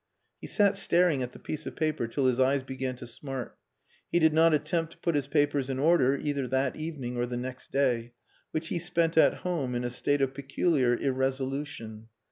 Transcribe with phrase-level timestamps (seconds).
[0.39, 3.59] He sat staring at the piece of paper till his eyes began to smart.
[4.11, 7.37] He did not attempt to put his papers in order, either that evening or the
[7.37, 8.13] next day
[8.49, 12.07] which he spent at home in a state of peculiar irresolution.